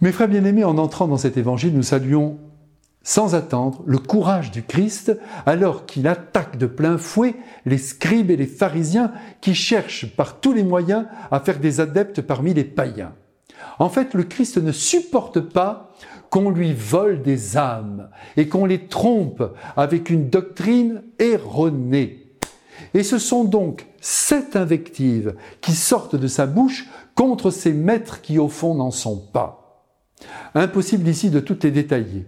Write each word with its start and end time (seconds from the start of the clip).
Mes 0.00 0.12
frères 0.12 0.28
bien-aimés, 0.28 0.62
en 0.62 0.78
entrant 0.78 1.08
dans 1.08 1.16
cet 1.16 1.36
évangile, 1.36 1.74
nous 1.74 1.82
saluons 1.82 2.38
sans 3.02 3.34
attendre 3.34 3.82
le 3.84 3.98
courage 3.98 4.52
du 4.52 4.62
Christ 4.62 5.18
alors 5.44 5.86
qu'il 5.86 6.06
attaque 6.06 6.56
de 6.56 6.66
plein 6.66 6.98
fouet 6.98 7.34
les 7.66 7.78
scribes 7.78 8.30
et 8.30 8.36
les 8.36 8.46
pharisiens 8.46 9.12
qui 9.40 9.56
cherchent 9.56 10.14
par 10.14 10.38
tous 10.38 10.52
les 10.52 10.62
moyens 10.62 11.06
à 11.32 11.40
faire 11.40 11.58
des 11.58 11.80
adeptes 11.80 12.20
parmi 12.20 12.54
les 12.54 12.62
païens. 12.64 13.12
En 13.80 13.88
fait, 13.88 14.14
le 14.14 14.22
Christ 14.22 14.58
ne 14.58 14.70
supporte 14.70 15.40
pas 15.40 15.90
qu'on 16.30 16.50
lui 16.50 16.74
vole 16.74 17.22
des 17.22 17.56
âmes 17.56 18.08
et 18.36 18.46
qu'on 18.46 18.66
les 18.66 18.86
trompe 18.86 19.42
avec 19.76 20.10
une 20.10 20.28
doctrine 20.28 21.02
erronée. 21.18 22.34
Et 22.94 23.02
ce 23.02 23.18
sont 23.18 23.42
donc 23.42 23.86
sept 24.00 24.54
invectives 24.54 25.34
qui 25.60 25.72
sortent 25.72 26.14
de 26.14 26.28
sa 26.28 26.46
bouche 26.46 26.86
contre 27.16 27.50
ces 27.50 27.72
maîtres 27.72 28.20
qui 28.20 28.38
au 28.38 28.48
fond 28.48 28.76
n'en 28.76 28.92
sont 28.92 29.18
pas. 29.32 29.57
Impossible 30.54 31.08
ici 31.08 31.30
de 31.30 31.40
toutes 31.40 31.64
les 31.64 31.70
détailler. 31.70 32.26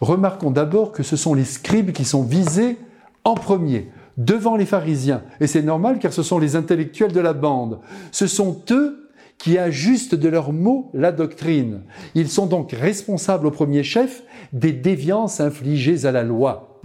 Remarquons 0.00 0.50
d'abord 0.50 0.92
que 0.92 1.02
ce 1.02 1.16
sont 1.16 1.34
les 1.34 1.44
scribes 1.44 1.92
qui 1.92 2.04
sont 2.04 2.24
visés 2.24 2.78
en 3.24 3.34
premier, 3.34 3.88
devant 4.16 4.56
les 4.56 4.66
pharisiens. 4.66 5.22
Et 5.40 5.46
c'est 5.46 5.62
normal 5.62 5.98
car 5.98 6.12
ce 6.12 6.22
sont 6.22 6.38
les 6.38 6.56
intellectuels 6.56 7.12
de 7.12 7.20
la 7.20 7.32
bande. 7.32 7.78
Ce 8.10 8.26
sont 8.26 8.62
eux 8.70 9.10
qui 9.38 9.58
ajustent 9.58 10.14
de 10.14 10.28
leurs 10.28 10.52
mots 10.52 10.90
la 10.94 11.12
doctrine. 11.12 11.82
Ils 12.14 12.28
sont 12.28 12.46
donc 12.46 12.72
responsables 12.72 13.46
au 13.46 13.50
premier 13.50 13.82
chef 13.82 14.22
des 14.52 14.72
déviances 14.72 15.40
infligées 15.40 16.04
à 16.04 16.12
la 16.12 16.22
loi. 16.22 16.80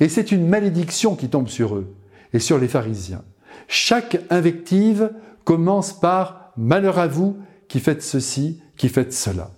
Et 0.00 0.08
c'est 0.08 0.32
une 0.32 0.46
malédiction 0.46 1.14
qui 1.14 1.28
tombe 1.28 1.48
sur 1.48 1.76
eux 1.76 1.94
et 2.32 2.38
sur 2.38 2.58
les 2.58 2.68
pharisiens. 2.68 3.22
Chaque 3.68 4.20
invective 4.30 5.10
commence 5.44 5.92
par 5.92 6.52
Malheur 6.56 6.98
à 6.98 7.06
vous 7.06 7.38
qui 7.68 7.80
faites 7.80 8.02
ceci, 8.02 8.60
qui 8.88 9.12
cela. 9.12 9.50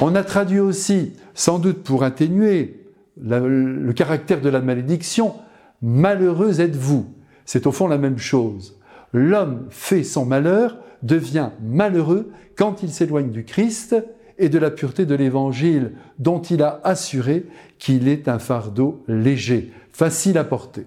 On 0.00 0.14
a 0.14 0.24
traduit 0.24 0.58
aussi, 0.58 1.12
sans 1.34 1.58
doute 1.58 1.82
pour 1.82 2.02
atténuer 2.02 2.84
le 3.20 3.92
caractère 3.92 4.40
de 4.40 4.48
la 4.48 4.60
malédiction, 4.60 5.34
Malheureux 5.80 6.60
êtes-vous. 6.60 7.06
C'est 7.44 7.68
au 7.68 7.72
fond 7.72 7.86
la 7.86 7.98
même 7.98 8.18
chose. 8.18 8.78
L'homme 9.12 9.66
fait 9.70 10.02
son 10.02 10.24
malheur, 10.24 10.78
devient 11.04 11.50
malheureux 11.62 12.32
quand 12.56 12.82
il 12.82 12.90
s'éloigne 12.90 13.30
du 13.30 13.44
Christ 13.44 13.94
et 14.38 14.48
de 14.48 14.58
la 14.58 14.72
pureté 14.72 15.06
de 15.06 15.14
l'Évangile, 15.14 15.92
dont 16.18 16.42
il 16.42 16.64
a 16.64 16.80
assuré 16.82 17.46
qu'il 17.78 18.08
est 18.08 18.26
un 18.26 18.40
fardeau 18.40 19.04
léger, 19.06 19.72
facile 19.92 20.36
à 20.38 20.42
porter. 20.42 20.86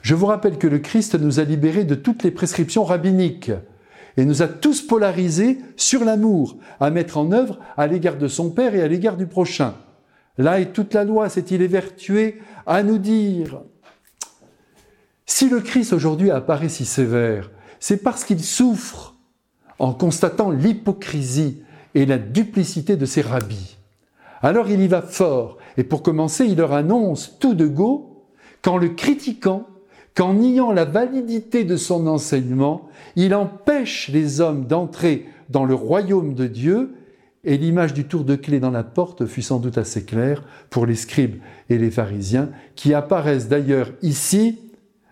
Je 0.00 0.14
vous 0.14 0.24
rappelle 0.24 0.56
que 0.56 0.66
le 0.66 0.78
Christ 0.78 1.14
nous 1.14 1.38
a 1.38 1.44
libérés 1.44 1.84
de 1.84 1.94
toutes 1.94 2.22
les 2.22 2.30
prescriptions 2.30 2.84
rabbiniques 2.84 3.52
et 4.16 4.24
nous 4.24 4.42
a 4.42 4.48
tous 4.48 4.82
polarisés 4.82 5.58
sur 5.76 6.04
l'amour 6.04 6.56
à 6.80 6.90
mettre 6.90 7.18
en 7.18 7.32
œuvre 7.32 7.58
à 7.76 7.86
l'égard 7.86 8.16
de 8.16 8.28
son 8.28 8.50
Père 8.50 8.74
et 8.74 8.82
à 8.82 8.88
l'égard 8.88 9.16
du 9.16 9.26
prochain. 9.26 9.74
Là 10.38 10.60
est 10.60 10.72
toute 10.72 10.94
la 10.94 11.04
loi, 11.04 11.28
c'est-il 11.28 11.62
évertué 11.62 12.40
à 12.66 12.82
nous 12.82 12.98
dire. 12.98 13.62
Si 15.26 15.48
le 15.48 15.60
Christ 15.60 15.92
aujourd'hui 15.92 16.30
apparaît 16.30 16.68
si 16.68 16.84
sévère, 16.84 17.50
c'est 17.80 18.02
parce 18.02 18.24
qu'il 18.24 18.42
souffre 18.42 19.14
en 19.78 19.92
constatant 19.92 20.50
l'hypocrisie 20.50 21.62
et 21.94 22.06
la 22.06 22.18
duplicité 22.18 22.96
de 22.96 23.06
ses 23.06 23.22
rabbis. 23.22 23.76
Alors 24.42 24.68
il 24.70 24.80
y 24.80 24.88
va 24.88 25.02
fort, 25.02 25.56
et 25.76 25.84
pour 25.84 26.02
commencer, 26.02 26.46
il 26.46 26.58
leur 26.58 26.72
annonce 26.72 27.38
tout 27.38 27.54
de 27.54 27.66
go 27.66 28.24
qu'en 28.62 28.76
le 28.76 28.90
critiquant, 28.90 29.66
qu'en 30.16 30.34
niant 30.34 30.72
la 30.72 30.86
validité 30.86 31.62
de 31.64 31.76
son 31.76 32.06
enseignement, 32.06 32.88
il 33.14 33.34
empêche 33.34 34.08
les 34.08 34.40
hommes 34.40 34.66
d'entrer 34.66 35.26
dans 35.50 35.64
le 35.64 35.74
royaume 35.74 36.34
de 36.34 36.46
Dieu, 36.46 36.94
et 37.44 37.58
l'image 37.58 37.94
du 37.94 38.06
tour 38.06 38.24
de 38.24 38.34
clé 38.34 38.58
dans 38.58 38.70
la 38.72 38.82
porte 38.82 39.26
fut 39.26 39.42
sans 39.42 39.60
doute 39.60 39.78
assez 39.78 40.04
claire 40.04 40.42
pour 40.70 40.86
les 40.86 40.96
scribes 40.96 41.36
et 41.68 41.78
les 41.78 41.92
pharisiens, 41.92 42.48
qui 42.74 42.94
apparaissent 42.94 43.48
d'ailleurs 43.48 43.92
ici 44.02 44.58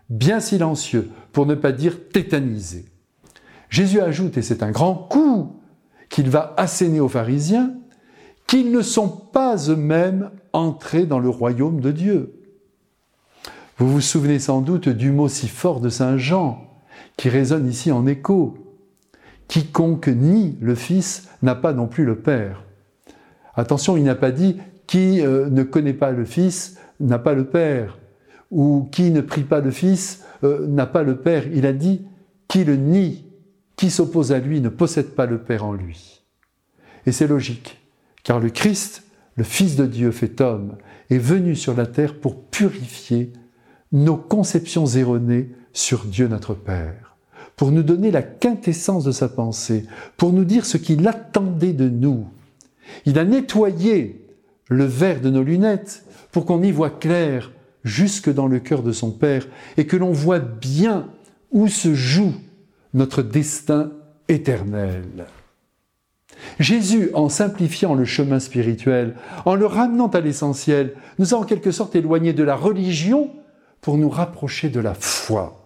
bien 0.08 0.40
silencieux, 0.40 1.10
pour 1.32 1.46
ne 1.46 1.54
pas 1.54 1.70
dire 1.70 2.08
tétanisés. 2.08 2.86
Jésus 3.68 4.00
ajoute, 4.00 4.38
et 4.38 4.42
c'est 4.42 4.62
un 4.62 4.70
grand 4.70 4.94
coup 4.94 5.60
qu'il 6.08 6.30
va 6.30 6.54
asséner 6.56 7.00
aux 7.00 7.08
pharisiens, 7.08 7.74
qu'ils 8.46 8.72
ne 8.72 8.82
sont 8.82 9.08
pas 9.08 9.56
eux-mêmes 9.68 10.30
entrés 10.52 11.06
dans 11.06 11.18
le 11.18 11.28
royaume 11.28 11.80
de 11.80 11.92
Dieu. 11.92 12.43
Vous 13.76 13.90
vous 13.90 14.00
souvenez 14.00 14.38
sans 14.38 14.60
doute 14.60 14.88
du 14.88 15.10
mot 15.10 15.28
si 15.28 15.48
fort 15.48 15.80
de 15.80 15.88
Saint 15.88 16.16
Jean, 16.16 16.64
qui 17.16 17.28
résonne 17.28 17.68
ici 17.68 17.90
en 17.90 18.06
écho. 18.06 18.56
Quiconque 19.48 20.06
nie 20.06 20.56
le 20.60 20.76
Fils 20.76 21.28
n'a 21.42 21.56
pas 21.56 21.72
non 21.72 21.88
plus 21.88 22.04
le 22.04 22.16
Père. 22.16 22.62
Attention, 23.56 23.96
il 23.96 24.04
n'a 24.04 24.14
pas 24.14 24.30
dit 24.30 24.58
qui 24.86 25.20
euh, 25.22 25.50
ne 25.50 25.64
connaît 25.64 25.92
pas 25.92 26.12
le 26.12 26.24
Fils 26.24 26.78
n'a 27.00 27.18
pas 27.18 27.34
le 27.34 27.46
Père, 27.46 27.98
ou 28.52 28.88
qui 28.92 29.10
ne 29.10 29.20
prie 29.20 29.42
pas 29.42 29.60
le 29.60 29.72
Fils 29.72 30.22
euh, 30.44 30.68
n'a 30.68 30.86
pas 30.86 31.02
le 31.02 31.16
Père. 31.16 31.44
Il 31.52 31.66
a 31.66 31.72
dit 31.72 32.02
qui 32.46 32.64
le 32.64 32.76
nie, 32.76 33.24
qui 33.74 33.90
s'oppose 33.90 34.30
à 34.30 34.38
lui 34.38 34.60
ne 34.60 34.68
possède 34.68 35.16
pas 35.16 35.26
le 35.26 35.38
Père 35.38 35.64
en 35.64 35.72
lui. 35.72 36.22
Et 37.06 37.12
c'est 37.12 37.26
logique, 37.26 37.80
car 38.22 38.38
le 38.38 38.50
Christ, 38.50 39.02
le 39.34 39.42
Fils 39.42 39.74
de 39.74 39.86
Dieu 39.86 40.12
fait 40.12 40.40
homme, 40.40 40.76
est 41.10 41.18
venu 41.18 41.56
sur 41.56 41.74
la 41.74 41.86
terre 41.86 42.20
pour 42.20 42.40
purifier 42.44 43.32
nos 43.92 44.16
conceptions 44.16 44.86
erronées 44.86 45.50
sur 45.72 46.04
Dieu 46.04 46.28
notre 46.28 46.54
Père, 46.54 47.16
pour 47.56 47.70
nous 47.70 47.82
donner 47.82 48.10
la 48.10 48.22
quintessence 48.22 49.04
de 49.04 49.12
sa 49.12 49.28
pensée, 49.28 49.86
pour 50.16 50.32
nous 50.32 50.44
dire 50.44 50.66
ce 50.66 50.76
qu'il 50.76 51.06
attendait 51.06 51.72
de 51.72 51.88
nous. 51.88 52.26
Il 53.06 53.18
a 53.18 53.24
nettoyé 53.24 54.26
le 54.68 54.84
verre 54.84 55.20
de 55.20 55.30
nos 55.30 55.42
lunettes 55.42 56.04
pour 56.32 56.46
qu'on 56.46 56.62
y 56.62 56.72
voit 56.72 56.90
clair 56.90 57.52
jusque 57.84 58.32
dans 58.32 58.46
le 58.46 58.58
cœur 58.58 58.82
de 58.82 58.92
son 58.92 59.10
Père 59.10 59.46
et 59.76 59.86
que 59.86 59.96
l'on 59.96 60.12
voit 60.12 60.40
bien 60.40 61.08
où 61.52 61.68
se 61.68 61.94
joue 61.94 62.34
notre 62.94 63.22
destin 63.22 63.92
éternel. 64.28 65.26
Jésus, 66.58 67.10
en 67.14 67.28
simplifiant 67.28 67.94
le 67.94 68.04
chemin 68.04 68.40
spirituel, 68.40 69.14
en 69.44 69.54
le 69.54 69.66
ramenant 69.66 70.08
à 70.08 70.20
l'essentiel, 70.20 70.94
nous 71.18 71.34
a 71.34 71.38
en 71.38 71.44
quelque 71.44 71.70
sorte 71.70 71.94
éloignés 71.94 72.32
de 72.32 72.42
la 72.42 72.56
religion 72.56 73.30
pour 73.84 73.98
nous 73.98 74.08
rapprocher 74.08 74.70
de 74.70 74.80
la 74.80 74.94
foi. 74.94 75.60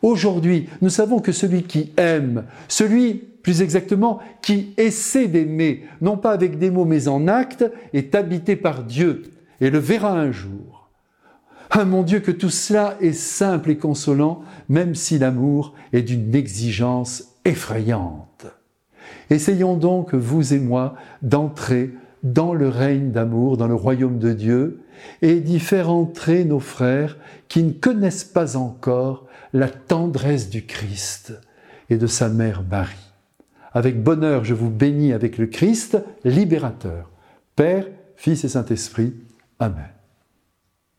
Aujourd'hui, 0.00 0.68
nous 0.80 0.90
savons 0.90 1.18
que 1.18 1.32
celui 1.32 1.64
qui 1.64 1.92
aime, 1.96 2.44
celui, 2.68 3.14
plus 3.14 3.62
exactement, 3.62 4.20
qui 4.42 4.74
essaie 4.76 5.26
d'aimer, 5.26 5.82
non 6.00 6.16
pas 6.16 6.30
avec 6.30 6.60
des 6.60 6.70
mots 6.70 6.84
mais 6.84 7.08
en 7.08 7.26
actes, 7.26 7.68
est 7.94 8.14
habité 8.14 8.54
par 8.54 8.84
Dieu 8.84 9.24
et 9.60 9.70
le 9.70 9.80
verra 9.80 10.12
un 10.12 10.30
jour. 10.30 10.88
Ah 11.68 11.84
mon 11.84 12.04
Dieu, 12.04 12.20
que 12.20 12.30
tout 12.30 12.48
cela 12.48 12.96
est 13.00 13.12
simple 13.12 13.70
et 13.70 13.76
consolant, 13.76 14.42
même 14.68 14.94
si 14.94 15.18
l'amour 15.18 15.74
est 15.92 16.02
d'une 16.02 16.36
exigence 16.36 17.24
effrayante. 17.44 18.46
Essayons 19.30 19.76
donc, 19.76 20.14
vous 20.14 20.54
et 20.54 20.60
moi, 20.60 20.94
d'entrer 21.22 21.90
dans 22.22 22.54
le 22.54 22.68
règne 22.68 23.10
d'amour, 23.10 23.56
dans 23.56 23.68
le 23.68 23.74
royaume 23.74 24.18
de 24.18 24.32
Dieu, 24.32 24.82
et 25.20 25.40
d'y 25.40 25.58
faire 25.58 25.90
entrer 25.90 26.44
nos 26.44 26.60
frères 26.60 27.16
qui 27.48 27.62
ne 27.62 27.72
connaissent 27.72 28.24
pas 28.24 28.56
encore 28.56 29.26
la 29.52 29.68
tendresse 29.68 30.48
du 30.48 30.64
Christ 30.64 31.34
et 31.90 31.96
de 31.96 32.06
sa 32.06 32.28
mère 32.28 32.62
Marie. 32.68 33.12
Avec 33.72 34.02
bonheur, 34.02 34.44
je 34.44 34.54
vous 34.54 34.70
bénis 34.70 35.12
avec 35.12 35.38
le 35.38 35.46
Christ 35.46 35.98
libérateur, 36.24 37.10
Père, 37.56 37.86
Fils 38.16 38.44
et 38.44 38.48
Saint-Esprit. 38.48 39.14
Amen. 39.58 40.01